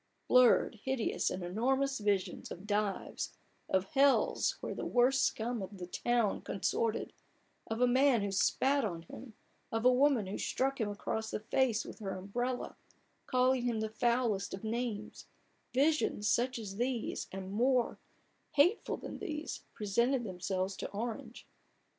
Blurred, 0.27 0.79
hideous, 0.83 1.29
and 1.29 1.43
enormous 1.43 1.99
visions 1.99 2.49
of 2.49 2.65
dives, 2.65 3.37
of 3.69 3.85
hells 3.93 4.57
where 4.59 4.73
the 4.73 4.83
worst 4.83 5.21
scum 5.23 5.61
of 5.61 5.77
the 5.77 5.85
town 5.85 6.41
consorted, 6.41 7.13
of 7.67 7.81
a 7.81 7.87
man 7.87 8.23
who 8.23 8.31
spat 8.31 8.83
on 8.83 9.03
him, 9.03 9.35
of 9.71 9.85
a 9.85 9.93
woman 9.93 10.25
who 10.25 10.39
struck 10.39 10.81
him 10.81 10.89
across 10.89 11.29
the 11.29 11.39
face 11.39 11.85
with 11.85 11.99
her 11.99 12.13
umbrella, 12.17 12.75
calling 13.27 13.61
him 13.65 13.79
the 13.79 13.89
foulest 13.89 14.55
of 14.55 14.63
names— 14.63 15.27
visions 15.71 16.27
such 16.27 16.57
as 16.57 16.77
these, 16.77 17.27
and 17.31 17.53
more 17.53 17.99
hateful 18.53 18.97
than 18.97 19.19
these, 19.19 19.65
presented 19.75 20.23
themselves 20.23 20.75
to 20.75 20.87
Orange, 20.89 20.97
THE 20.97 20.97
BARGAIN 20.97 21.19
OF 21.19 21.19
RUPERT 21.19 21.19
ORANGE. 21.19 21.47